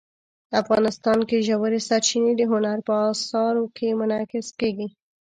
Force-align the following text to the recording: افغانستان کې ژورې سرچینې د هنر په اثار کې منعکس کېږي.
افغانستان 0.61 1.19
کې 1.29 1.45
ژورې 1.47 1.79
سرچینې 1.87 2.33
د 2.37 2.41
هنر 2.51 2.77
په 2.87 2.93
اثار 3.11 3.53
کې 3.77 3.87
منعکس 3.99 4.47
کېږي. 4.59 4.87